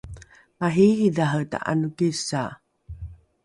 mariiridhare 0.59 1.45
ta’anokisa 1.51 2.41